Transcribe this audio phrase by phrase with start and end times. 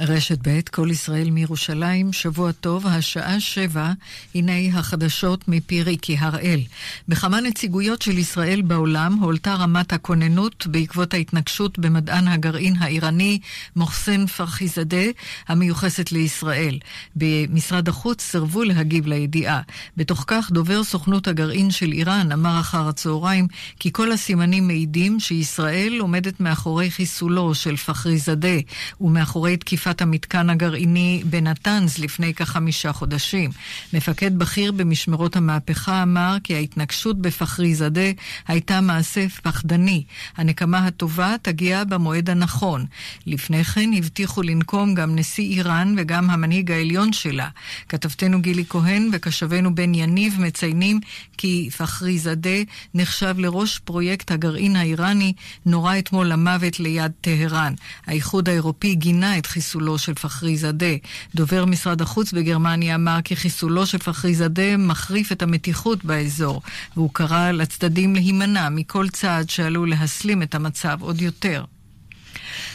[0.00, 3.92] רשת ב', כל ישראל מירושלים, שבוע טוב, השעה שבע,
[4.34, 6.60] הנה החדשות מפי ריקי הראל.
[7.08, 13.38] בכמה נציגויות של ישראל בעולם הועלתה רמת הכוננות בעקבות ההתנגשות במדען הגרעין האיראני
[13.76, 15.04] מוחסן פרחיזדה,
[15.48, 16.78] המיוחסת לישראל.
[17.16, 19.60] במשרד החוץ סירבו להגיב לידיעה.
[19.96, 23.46] בתוך כך, דובר סוכנות הגרעין של איראן אמר אחר הצהריים
[23.78, 28.58] כי כל הסימנים מעידים שישראל עומדת מאחורי חיסולו של פחריזדה
[29.00, 33.50] ומאחורי תקיפת המתקן הגרעיני בנתנז לפני כחמישה חודשים.
[33.92, 38.10] מפקד בכיר במשמרות המהפכה אמר כי ההתנגשות בפחרי זדה
[38.48, 40.04] הייתה מעשה פחדני.
[40.36, 42.86] הנקמה הטובה תגיע במועד הנכון.
[43.26, 47.48] לפני כן הבטיחו לנקום גם נשיא איראן וגם המנהיג העליון שלה.
[47.88, 51.00] כתבתנו גילי כהן וקשבנו בן יניב מציינים
[51.36, 52.58] כי פחרי זדה
[52.94, 55.32] נחשב לראש פרויקט הגרעין האיראני,
[55.66, 57.74] נורה אתמול למוות ליד טהרן.
[58.06, 59.46] האיחוד האירופי גינה את
[59.80, 60.94] חיסולו של פחרי זאדה.
[61.34, 66.62] דובר משרד החוץ בגרמניה אמר כי חיסולו של פחרי זאדה מחריף את המתיחות באזור,
[66.96, 71.64] והוא קרא לצדדים להימנע מכל צעד שעלול להסלים את המצב עוד יותר.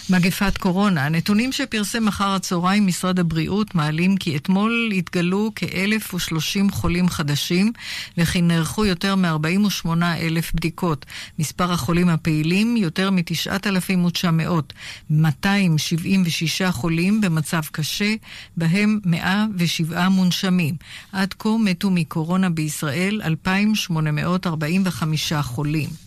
[0.09, 1.05] מגפת קורונה.
[1.05, 7.71] הנתונים שפרסם אחר הצהריים משרד הבריאות מעלים כי אתמול התגלו כ-1,030 חולים חדשים
[8.17, 11.05] וכי נערכו יותר מ-48 אלף בדיקות.
[11.39, 14.27] מספר החולים הפעילים יותר מ-9,900,
[15.09, 18.13] 276 חולים במצב קשה,
[18.57, 20.75] בהם 107 מונשמים.
[21.11, 26.04] עד כה מתו מקורונה בישראל 2,845 חולים.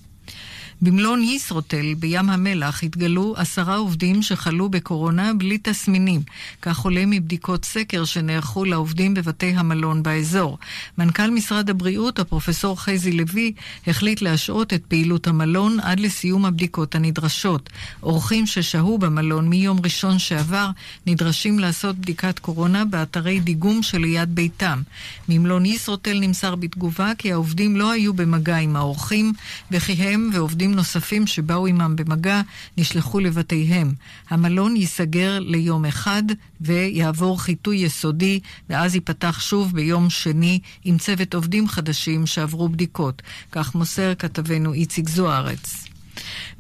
[0.83, 6.21] במלון ישרוטל בים המלח התגלו עשרה עובדים שחלו בקורונה בלי תסמינים.
[6.63, 10.59] כך עולה מבדיקות סקר שנערכו לעובדים בבתי המלון באזור.
[10.99, 13.53] מנכ"ל משרד הבריאות, הפרופסור חזי לוי,
[13.87, 17.71] החליט להשעות את פעילות המלון עד לסיום הבדיקות הנדרשות.
[18.03, 20.71] אורחים ששהו במלון מיום ראשון שעבר
[21.07, 24.83] נדרשים לעשות בדיקת קורונה באתרי דיגום שליד ביתם.
[25.29, 29.33] ממלון ישרוטל נמסר בתגובה כי העובדים לא היו במגע עם האורחים,
[29.71, 32.41] וכי הם ועובדים עובדים נוספים שבאו עמם במגע
[32.77, 33.93] נשלחו לבתיהם.
[34.31, 36.23] המלון ייסגר ליום אחד
[36.61, 38.41] ויעבור חיטוי יסודי,
[38.71, 43.23] ואז ייפתח שוב ביום שני עם צוות עובדים חדשים שעברו בדיקות.
[43.53, 45.89] כך מוסר כתבנו איציק זוארץ.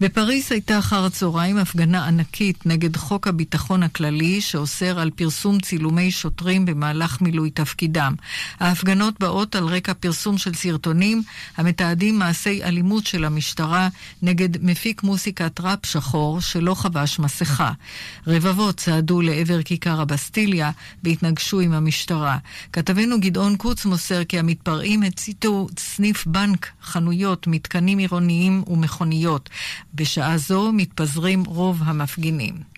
[0.00, 6.66] בפריס הייתה אחר הצהריים הפגנה ענקית נגד חוק הביטחון הכללי שאוסר על פרסום צילומי שוטרים
[6.66, 8.14] במהלך מילוי תפקידם.
[8.60, 11.22] ההפגנות באות על רקע פרסום של סרטונים
[11.56, 13.88] המתעדים מעשי אלימות של המשטרה
[14.22, 17.72] נגד מפיק מוסיקת ראפ שחור שלא חבש מסכה.
[18.26, 20.70] רבבות צעדו לעבר כיכר הבסטיליה
[21.04, 22.38] והתנגשו עם המשטרה.
[22.72, 29.47] כתבנו גדעון קוץ מוסר כי המתפרעים הציתו סניף בנק, חנויות, מתקנים עירוניים ומכוניות.
[29.94, 32.77] בשעה זו מתפזרים רוב המפגינים.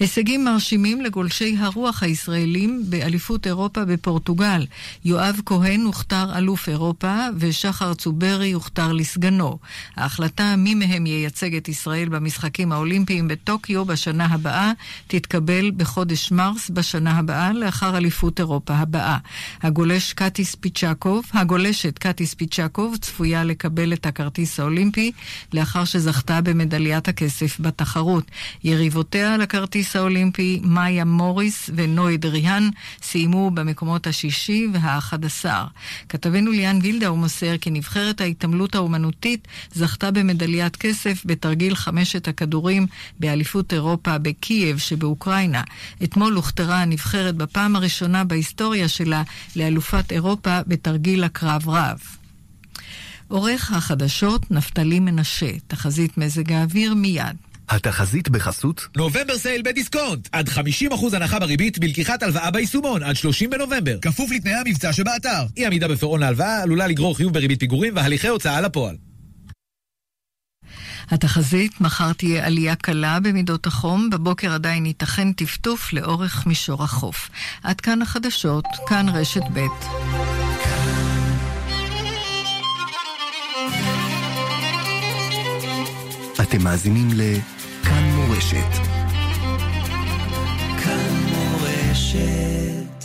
[0.00, 4.66] הישגים מרשימים לגולשי הרוח הישראלים באליפות אירופה בפורטוגל.
[5.04, 9.58] יואב כהן הוכתר אלוף אירופה ושחר צוברי הוכתר לסגנו.
[9.96, 14.72] ההחלטה מי מהם ייצג את ישראל במשחקים האולימפיים בטוקיו בשנה הבאה
[15.06, 19.18] תתקבל בחודש מרס בשנה הבאה לאחר אליפות אירופה הבאה.
[19.62, 25.12] הגולש קטיס פיצ'קוב, הגולשת קטיס פיצ'קוב צפויה לקבל את הכרטיס האולימפי
[25.52, 28.24] לאחר שזכתה במדליית הכסף בתחרות.
[28.64, 29.42] יריבותיה על
[29.90, 32.68] הכרטיס האולימפי, מאיה מוריס ונוי דריאן
[33.02, 35.64] סיימו במקומות השישי והאחד עשר.
[36.08, 42.86] כתבנו ליאן וילדאו מוסר כי נבחרת ההתעמלות האומנותית זכתה במדליית כסף בתרגיל חמשת הכדורים
[43.20, 45.62] באליפות אירופה בקייב שבאוקראינה.
[46.04, 49.22] אתמול הוכתרה הנבחרת בפעם הראשונה בהיסטוריה שלה
[49.56, 51.98] לאלופת אירופה בתרגיל הקרב רב.
[53.28, 57.49] עורך החדשות נפתלי מנשה, תחזית מזג האוויר מיד.
[57.70, 58.86] התחזית בחסות?
[58.96, 60.28] נובמבר sale בדיסקונט!
[60.32, 60.60] עד 50%
[61.12, 63.98] הנחה בריבית בלקיחת הלוואה ביישומון עד 30 בנובמבר.
[64.02, 65.46] כפוף לתנאי המבצע שבאתר.
[65.56, 68.96] אי עמידה בפירעון ההלוואה עלולה לגרור חיוב בריבית פיגורים והליכי הוצאה לפועל.
[71.10, 77.30] התחזית, מחר תהיה עלייה קלה במידות החום, בבוקר עדיין ייתכן טפטוף לאורך מישור החוף.
[77.62, 79.60] עד כאן החדשות, כאן רשת ב'.
[86.42, 87.59] אתם מאזינים לכאן
[88.30, 88.86] מורשת.
[90.84, 93.04] כאן מורשת.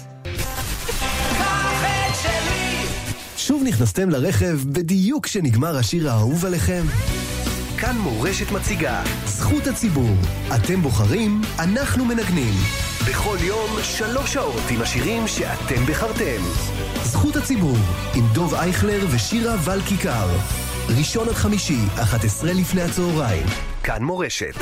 [3.37, 6.83] שוב נכנסתם לרכב בדיוק כשנגמר השיר האהוב עליכם?
[7.77, 10.15] כאן מורשת מציגה, זכות הציבור.
[10.55, 12.53] אתם בוחרים, אנחנו מנגנים.
[13.09, 16.41] בכל יום, שלוש שעות עם השירים שאתם בחרתם.
[17.03, 17.77] זכות הציבור,
[18.15, 20.27] עם דוב אייכלר ושירה ולכיכר.
[20.89, 23.45] ראשון עד חמישי, 11 לפני הצהריים.
[23.83, 24.55] כאן מורשת.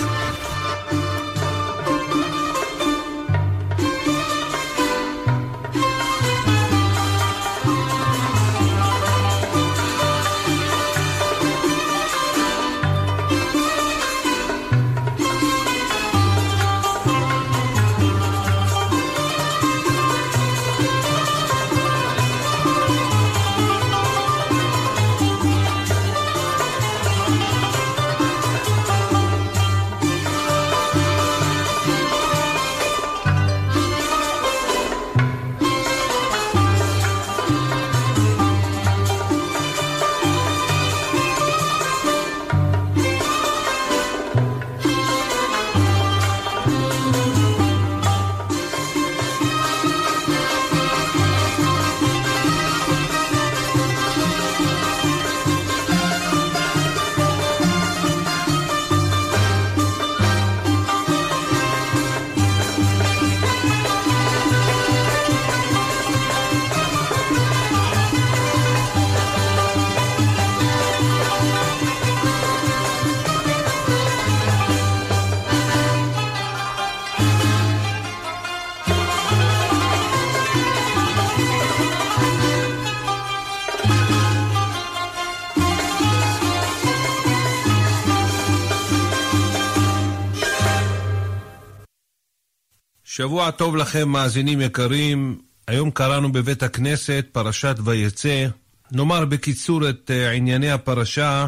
[93.24, 95.38] שבוע טוב לכם, מאזינים יקרים.
[95.68, 98.48] היום קראנו בבית הכנסת פרשת ויצא.
[98.92, 101.48] נאמר בקיצור את אה, ענייני הפרשה.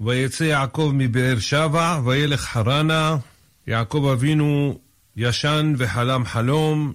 [0.00, 3.16] ויצא יעקב מבאר שבע, וילך חרנה.
[3.66, 4.78] יעקב אבינו
[5.16, 6.92] ישן וחלם חלום,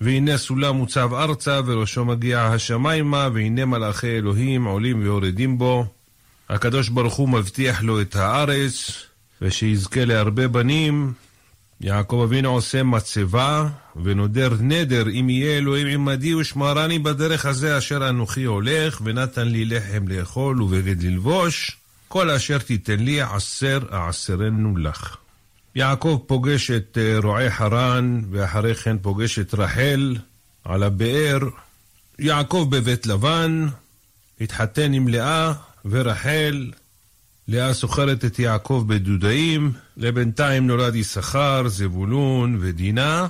[0.00, 5.86] והנה סולם מוצב ארצה, וראשו מגיע השמיימה, והנה מלאכי אלוהים עולים ויורדים בו.
[6.48, 8.92] הקדוש ברוך הוא מבטיח לו את הארץ,
[9.42, 11.12] ושיזכה להרבה בנים.
[11.80, 13.68] יעקב אבינו עושה מצבה,
[14.02, 20.08] ונודר נדר, אם יהיה אלוהים עמדי ושמרני בדרך הזה אשר אנוכי הולך, ונתן לי לחם
[20.08, 21.76] לאכול ובגד ללבוש,
[22.08, 25.16] כל אשר תיתן לי עשר אעשרנו לך.
[25.74, 30.16] יעקב פוגש את אה, רועי חרן, ואחרי כן פוגש את רחל
[30.64, 31.38] על הבאר.
[32.18, 33.66] יעקב בבית לבן,
[34.40, 35.52] התחתן עם לאה
[35.84, 36.70] ורחל.
[37.50, 43.26] לאה סוחרת את יעקב בדודאים, לבינתיים נולד יששכר, זבולון ודינה,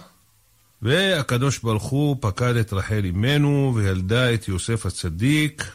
[0.82, 5.70] והקדוש ברוך הוא פקד את רחל אמנו וילדה את יוסף הצדיק.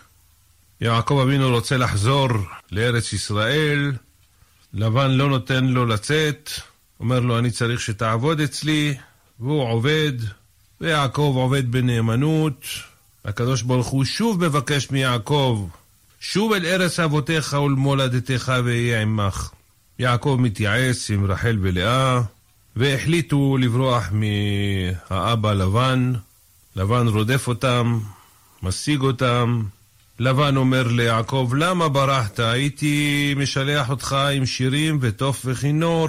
[0.82, 2.30] יעקב אבינו רוצה לחזור
[2.72, 3.92] לארץ ישראל,
[4.74, 6.50] לבן לא נותן לו לצאת,
[7.00, 8.94] אומר לו, אני צריך שתעבוד אצלי,
[9.40, 10.14] והוא עובד,
[10.82, 12.66] ויעקב עובד בנאמנות.
[13.26, 15.68] הקדוש ברוך הוא שוב מבקש מיעקב,
[16.20, 19.50] שוב אל ארץ אבותיך ולמולדתך ואהיה עמך.
[20.00, 22.22] יעקב מתייעץ עם רחל ולאה,
[22.76, 26.14] והחליטו לברוח מהאבא לבן.
[26.76, 28.00] לבן רודף אותם,
[28.64, 29.64] משיג אותם,
[30.20, 32.40] לבן אומר ליעקב, למה ברחת?
[32.40, 36.08] הייתי משלח אותך עם שירים ותוף וכינור.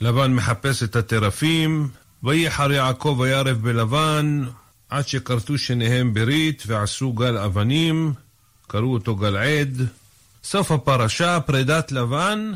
[0.00, 1.88] לבן מחפש את הטרפים,
[2.22, 4.44] וייחר יעקב וירב בלבן,
[4.88, 8.12] עד שכרתו שניהם ברית ועשו גל אבנים,
[8.66, 9.82] קראו אותו גל עד.
[10.44, 12.52] סוף הפרשה, פרידת לבן,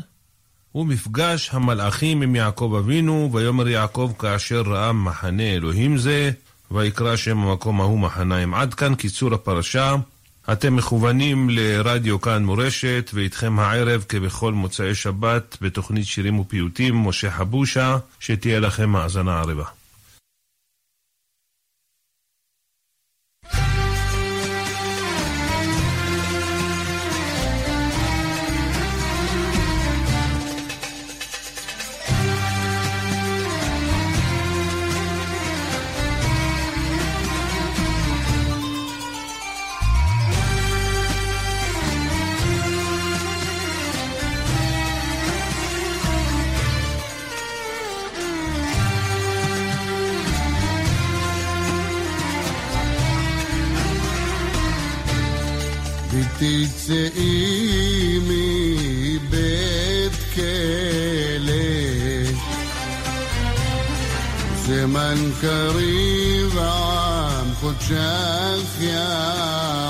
[0.75, 6.31] ומפגש המלאכים עם יעקב אבינו, ויאמר יעקב כאשר ראה מחנה אלוהים זה,
[6.71, 8.53] ויקרא שם המקום ההוא מחניים.
[8.53, 9.95] עד כאן קיצור הפרשה.
[10.51, 17.97] אתם מכוונים לרדיו כאן מורשת, ואיתכם הערב, כבכל מוצאי שבת, בתוכנית שירים ופיוטים, משה חבושה,
[18.19, 19.80] שתהיה לכם האזנה ערבה.
[56.40, 61.52] תצאי מבית כלא,
[64.66, 69.89] זמן קריב עם חודשך יעלה.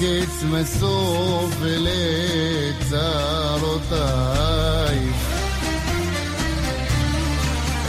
[0.00, 3.10] تتمسو في لتزاروتاي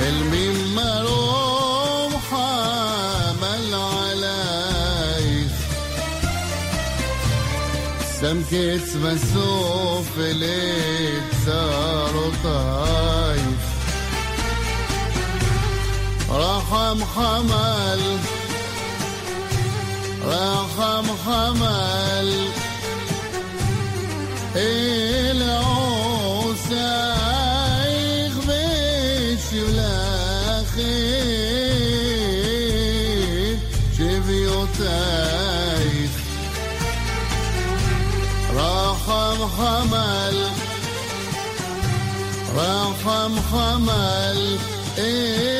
[0.07, 5.43] المما روح عمل علي
[8.21, 11.67] سمكة مسوف في لتزاروتاي
[16.31, 18.01] رحم حمل
[20.25, 22.29] راح مخم حمل
[25.37, 26.93] العوسى
[27.89, 31.17] يخبش لاخي
[33.97, 36.11] شبيوتايخ
[38.55, 40.37] رحم حمل
[42.55, 44.39] رحم حمل
[44.97, 45.56] إيه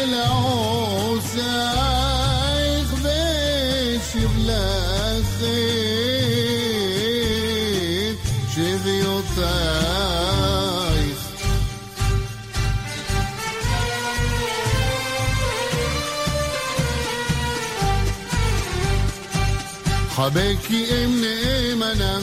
[20.28, 22.18] חבקי אם נאמנה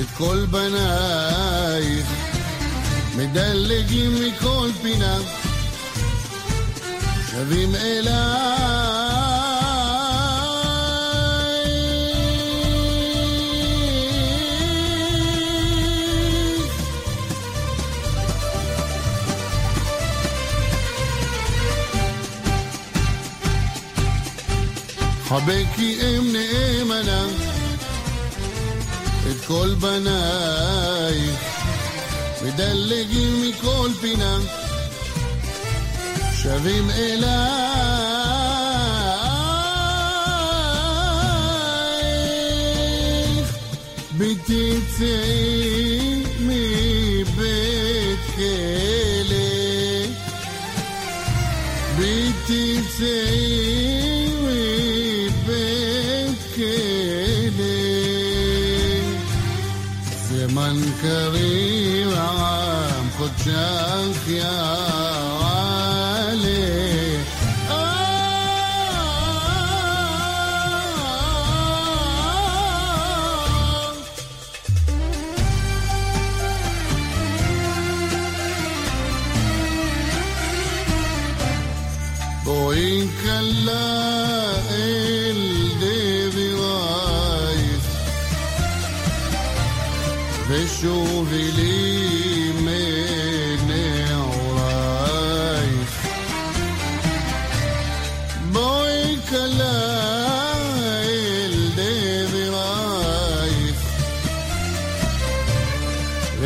[0.00, 2.06] את כל בנייך
[3.16, 5.18] מדלגים מכל פינה
[7.30, 8.91] שבים אליי
[25.32, 27.26] חבקי אם נאמנה
[29.30, 31.40] את כל בנייך
[32.44, 34.38] מדלגים מכל פינה
[36.42, 37.32] שבים אלייך
[44.12, 49.52] ביתי צאי מבית כלא
[51.96, 52.80] ביתי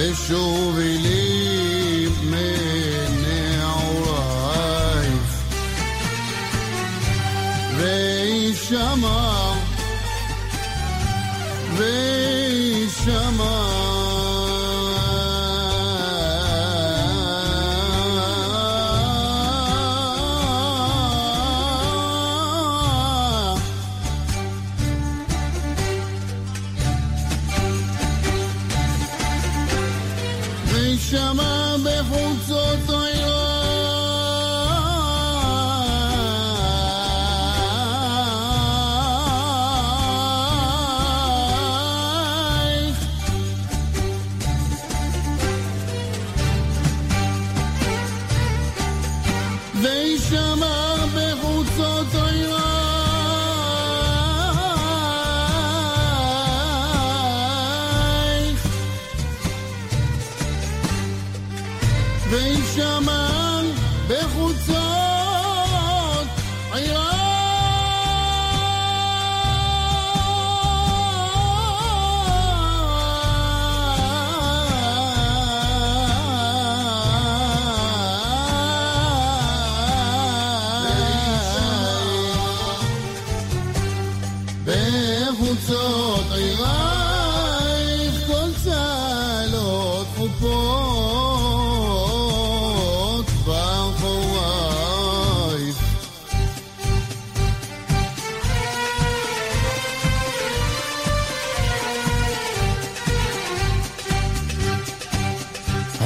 [0.06, 1.15] Yeshua, believe.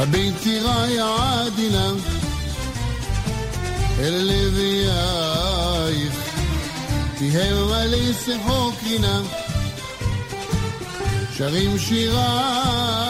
[0.01, 1.93] הביתי ראיה עדינה
[3.99, 6.15] אל לווייך
[7.19, 9.21] כי המה לי שיחוק רינה
[11.37, 13.10] שרים שירייך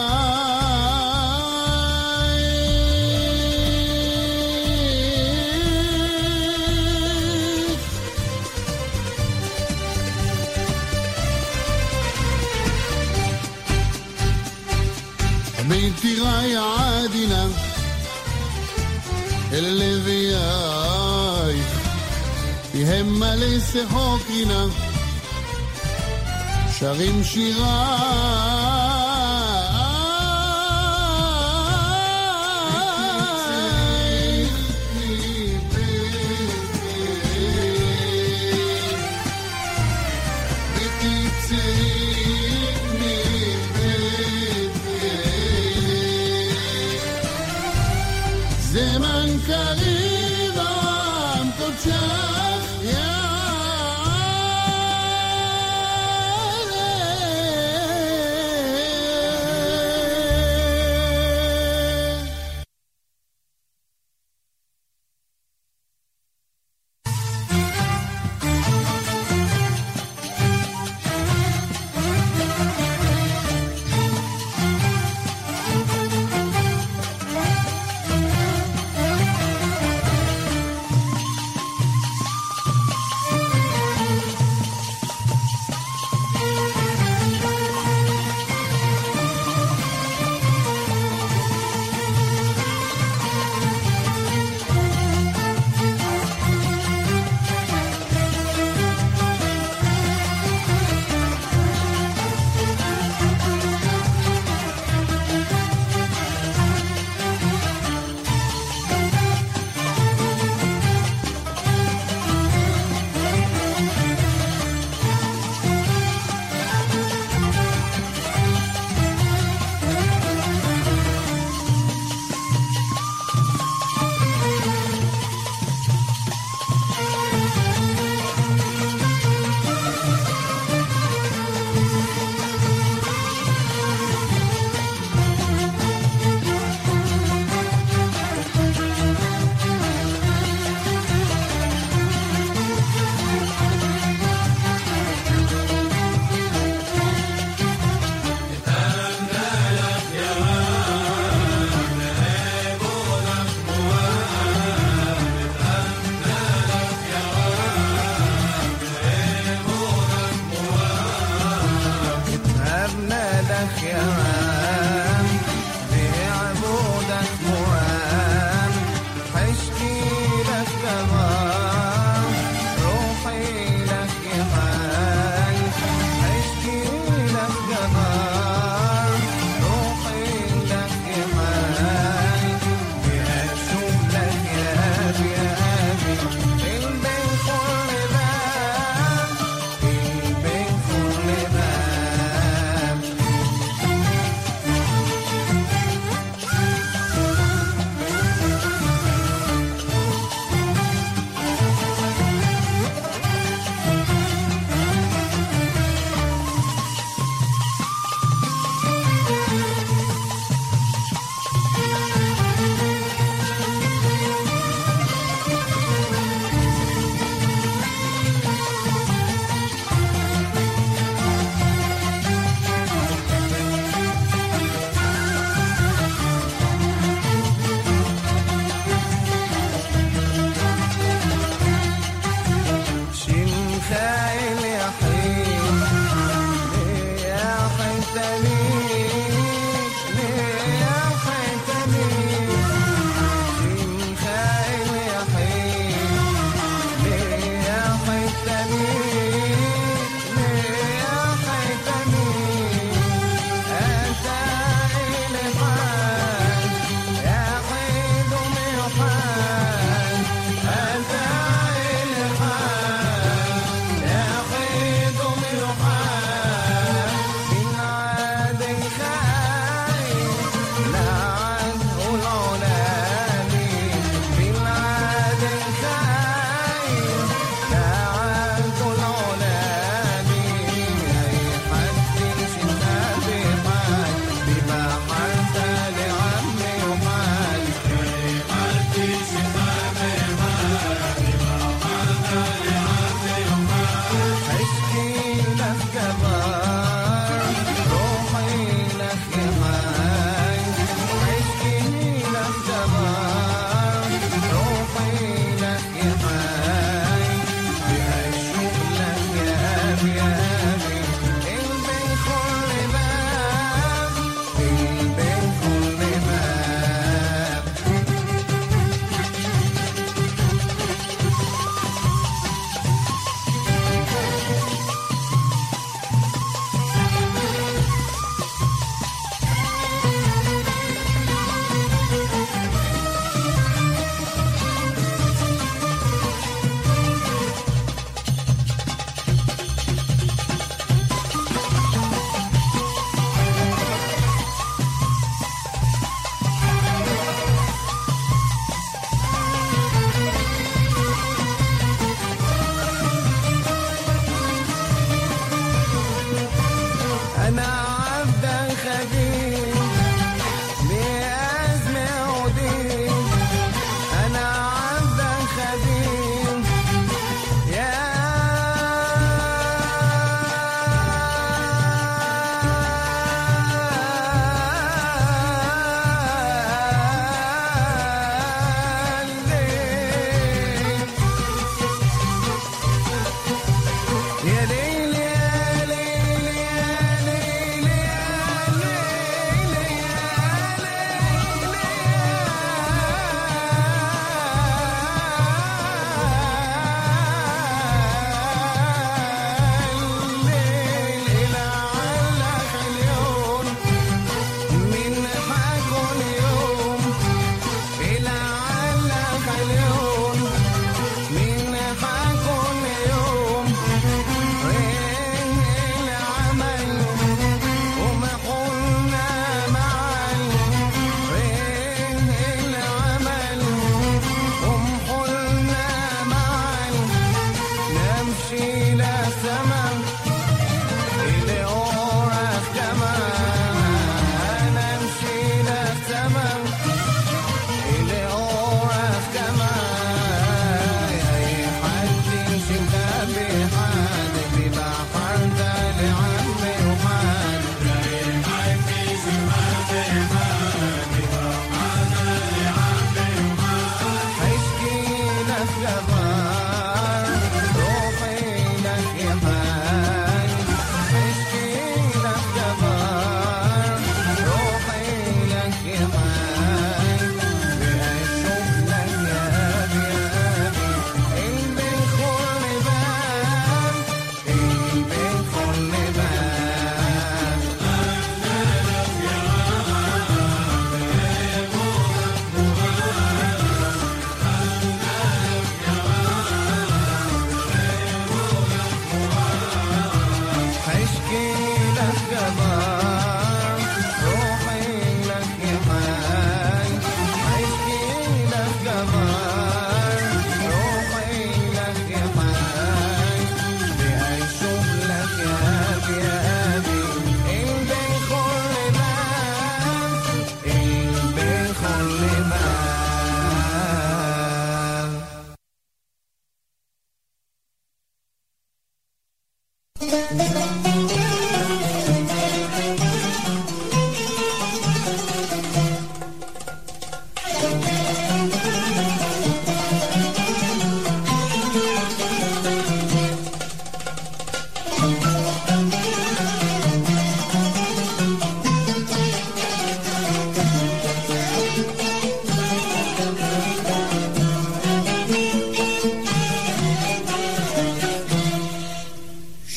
[22.71, 24.65] כי המה לי שיחוק רינה
[26.79, 28.80] שרים שירייך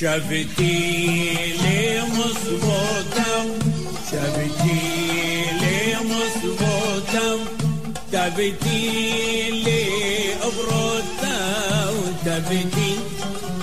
[0.01, 3.47] شفتي لي مصبوطة
[4.11, 4.81] شفتي
[5.61, 7.39] لي مصبوطة
[8.13, 9.85] تبتي لي
[10.43, 11.39] أبروتا
[11.91, 12.97] وتبتي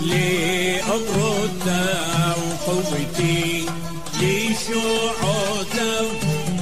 [0.01, 3.65] لي أبروتا وقوتي
[4.19, 5.91] لي شعوتا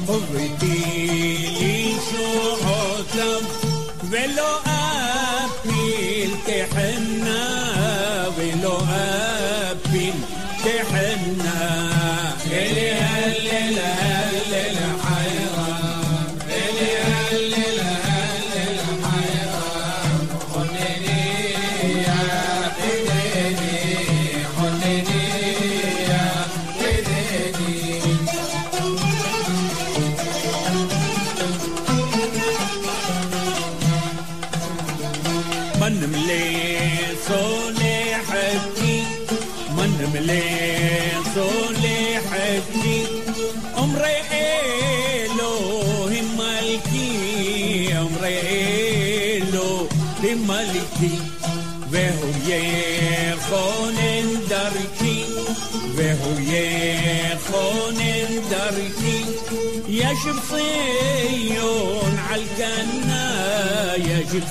[0.07, 0.81] قوتي
[1.59, 3.45] لي شعوتا
[4.11, 4.68] ولو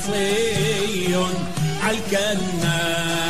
[0.06, 1.34] صيون
[1.84, 3.27] عالكنار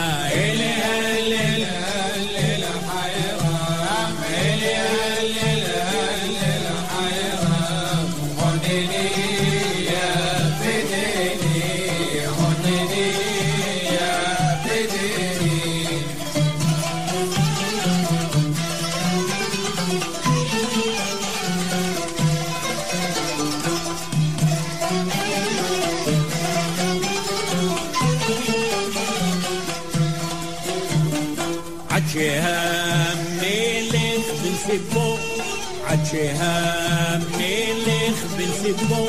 [35.88, 39.08] حكي همي اللي خبز دمو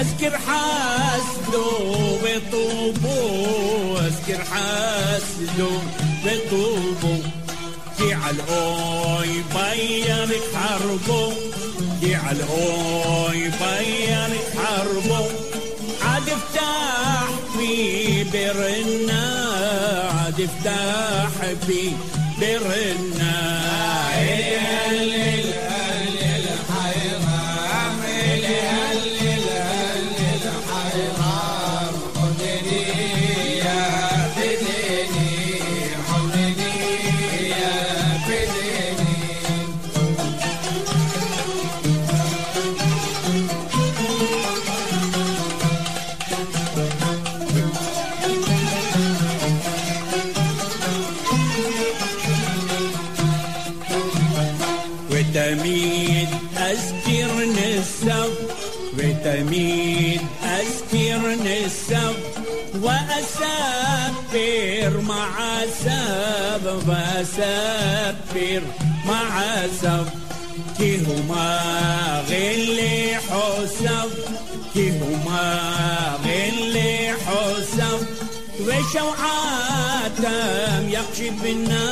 [0.00, 1.66] اذكر حاسدو
[2.22, 3.18] بطوبو.
[3.98, 5.70] أذكر حاسدو
[6.24, 7.16] بطوبو.
[7.98, 11.32] دي عالقوي بيانك حربو.
[12.00, 15.24] دي عالقوي بيانك حربو.
[16.02, 19.24] عاد افتح بي برنا.
[20.14, 21.92] عاد افتح بي
[67.22, 68.62] سفر
[69.06, 69.40] مع
[69.82, 70.24] سب
[70.78, 71.60] سفكهما
[72.30, 72.80] غل
[73.16, 74.10] حسف
[74.74, 75.48] كهما
[76.24, 76.76] غل
[77.26, 78.00] حسف
[78.60, 80.02] وشوعاتم
[80.88, 81.88] يقشي بنا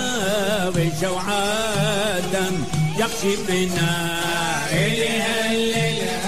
[0.68, 2.54] وشوعاتم
[2.98, 3.92] يقشي بنا
[4.72, 6.21] إلي هللها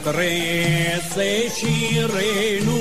[0.00, 1.14] عزقريص
[1.60, 2.80] شيرينو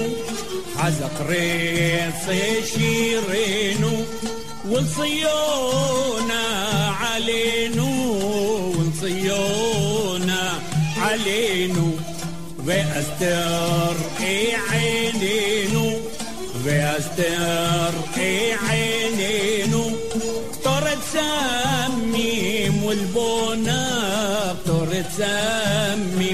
[0.78, 2.26] عزقريص
[2.74, 3.92] شيرينو
[4.70, 6.44] ونصيونا
[7.02, 7.92] علينو
[8.76, 10.42] ونصيونا
[10.98, 11.90] علينو
[12.68, 13.96] وأستر
[14.72, 15.88] عينينو
[16.66, 17.94] وأستر
[18.70, 19.84] عينينو.
[20.64, 23.82] طرد سامي والبونا
[24.68, 26.29] طرد سامي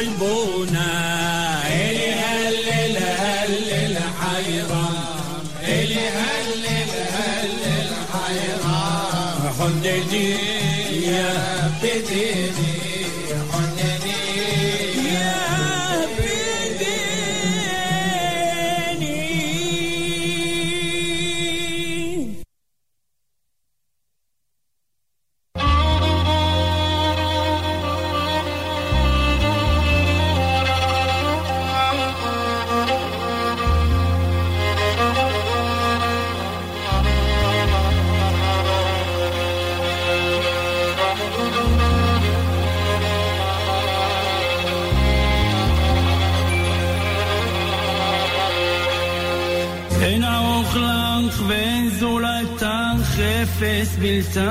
[0.00, 1.19] والبونا
[54.01, 54.41] biltas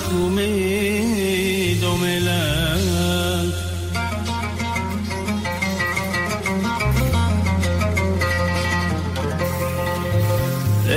[0.00, 2.42] Sumido me la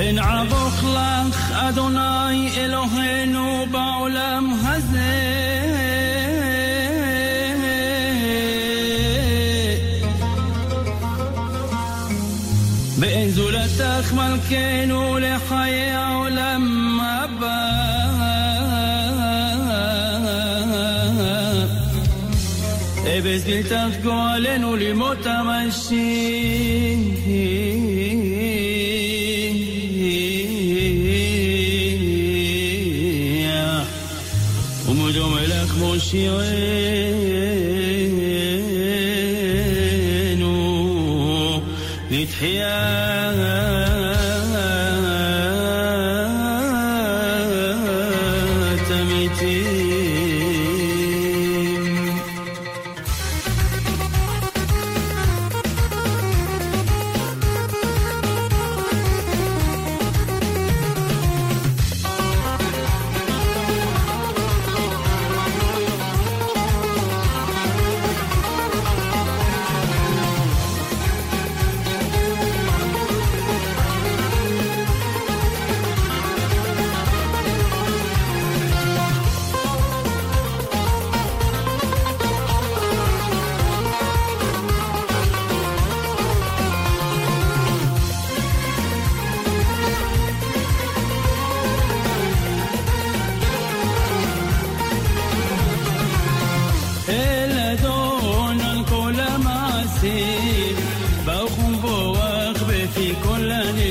[0.04, 2.27] En adoch lach Adonai
[14.50, 17.18] كانوا لحياة ولما
[23.24, 26.28] بزبيل تفجو علينو لمتمشين
[35.98, 36.67] Monsieur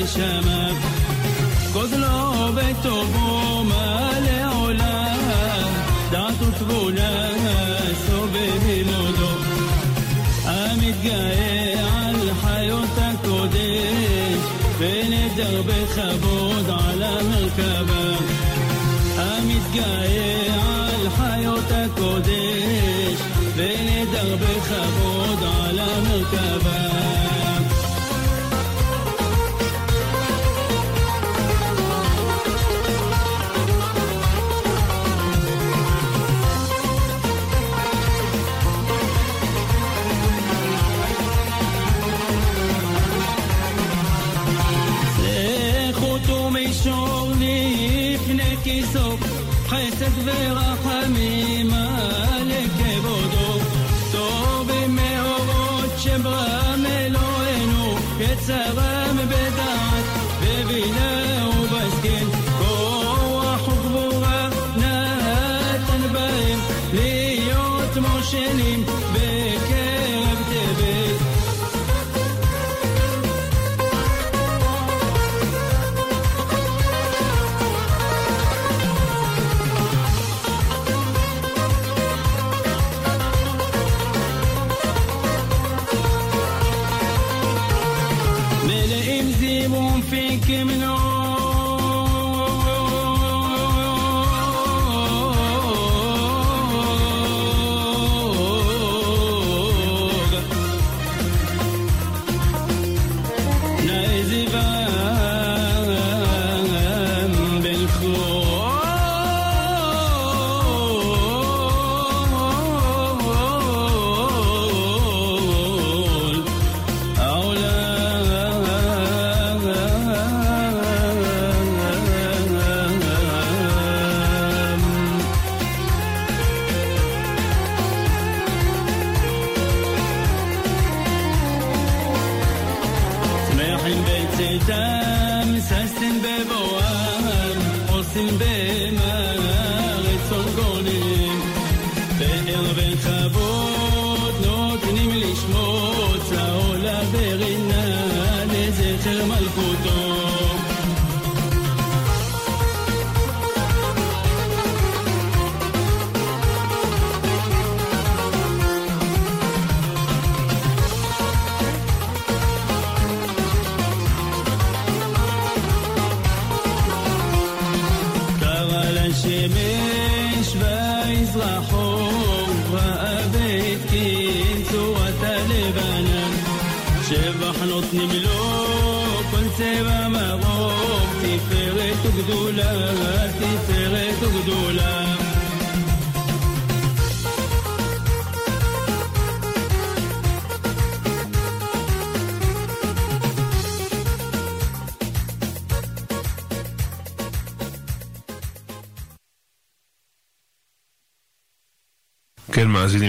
[0.06, 0.74] شمام
[1.74, 5.08] كذلو بتوبو مالي علا
[6.12, 7.28] دعتو تبولا
[8.06, 9.32] سوبه لودو
[10.48, 14.42] أمد جاي على حيوتك وديش
[14.80, 18.16] بين الدرب خبود على مركبة
[19.18, 23.18] أمد جاي على حيوتك وديش
[23.56, 26.87] بين الدرب خبود على مركبة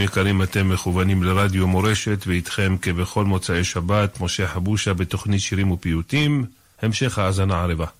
[0.09, 6.45] יקרים, אתם מכוונים לרדיו מורשת, ואיתכם כבכל מוצאי שבת, משה חבושה בתוכנית שירים ופיוטים.
[6.81, 7.98] המשך האזנה ערבה.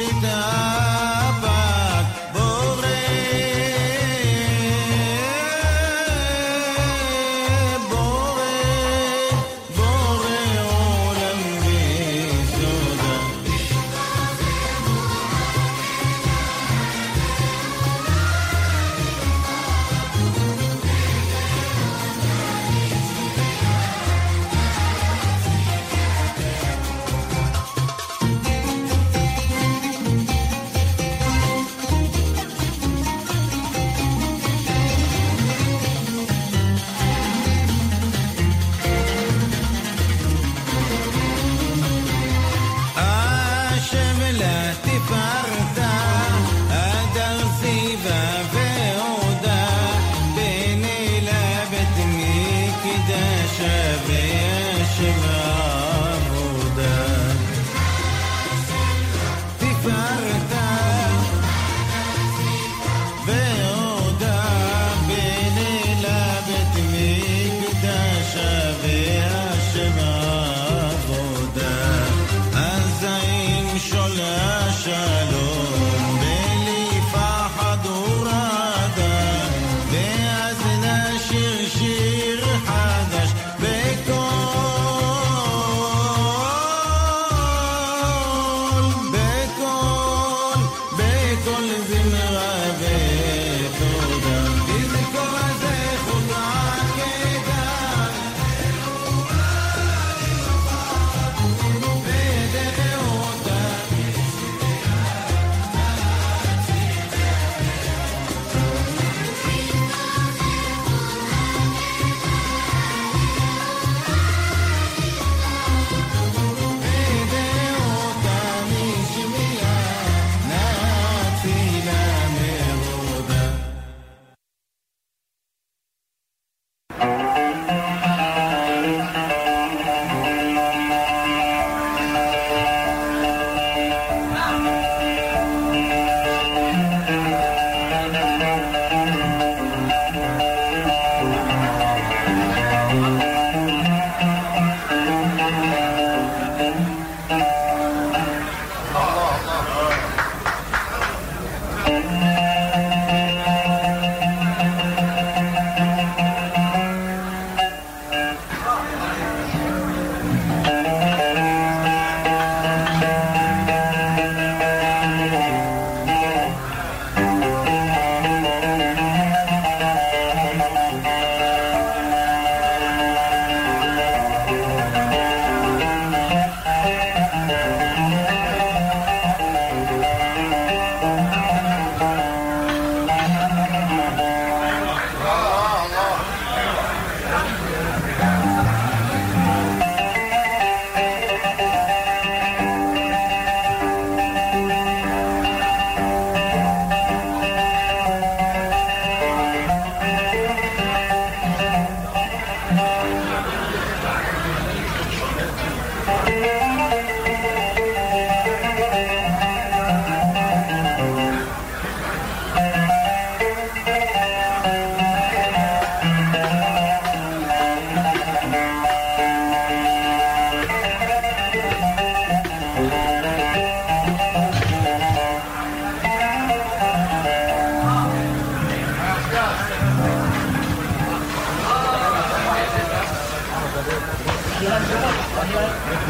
[0.00, 0.49] deep down.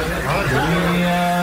[0.03, 1.39] Hallelujah.